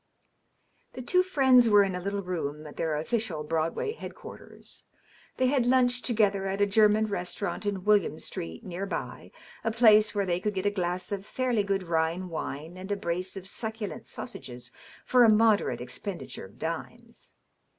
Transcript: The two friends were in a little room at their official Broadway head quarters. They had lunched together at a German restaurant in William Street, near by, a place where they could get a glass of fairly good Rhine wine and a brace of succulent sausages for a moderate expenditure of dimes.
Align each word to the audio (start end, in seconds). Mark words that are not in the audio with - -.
The 0.93 1.03
two 1.03 1.21
friends 1.21 1.69
were 1.69 1.83
in 1.83 1.93
a 1.93 1.99
little 1.99 2.23
room 2.23 2.65
at 2.65 2.75
their 2.75 2.95
official 2.95 3.43
Broadway 3.43 3.91
head 3.91 4.15
quarters. 4.15 4.87
They 5.37 5.45
had 5.45 5.67
lunched 5.67 6.05
together 6.05 6.47
at 6.47 6.59
a 6.59 6.65
German 6.65 7.05
restaurant 7.05 7.67
in 7.67 7.83
William 7.83 8.17
Street, 8.17 8.63
near 8.63 8.87
by, 8.87 9.29
a 9.63 9.69
place 9.69 10.15
where 10.15 10.25
they 10.25 10.39
could 10.39 10.55
get 10.55 10.65
a 10.65 10.71
glass 10.71 11.11
of 11.11 11.23
fairly 11.23 11.61
good 11.61 11.83
Rhine 11.83 12.29
wine 12.29 12.77
and 12.77 12.91
a 12.91 12.95
brace 12.97 13.37
of 13.37 13.47
succulent 13.47 14.05
sausages 14.07 14.71
for 15.05 15.23
a 15.23 15.29
moderate 15.29 15.81
expenditure 15.81 16.45
of 16.45 16.57
dimes. 16.57 17.35